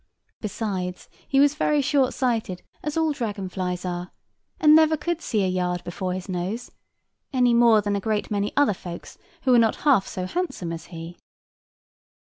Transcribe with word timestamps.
Besides, 0.41 1.07
he 1.27 1.39
was 1.39 1.53
very 1.53 1.79
short 1.79 2.15
sighted, 2.15 2.63
as 2.81 2.97
all 2.97 3.11
dragon 3.11 3.49
flies 3.49 3.85
are; 3.85 4.09
and 4.59 4.75
never 4.75 4.97
could 4.97 5.21
see 5.21 5.43
a 5.43 5.47
yard 5.47 5.83
before 5.83 6.13
his 6.15 6.27
nose; 6.27 6.71
any 7.31 7.53
more 7.53 7.81
than 7.83 7.95
a 7.95 7.99
great 8.01 8.31
many 8.31 8.51
other 8.57 8.73
folks, 8.73 9.19
who 9.43 9.53
are 9.53 9.59
not 9.59 9.75
half 9.85 10.17
as 10.17 10.31
handsome 10.31 10.73
as 10.73 10.85
he. 10.85 11.19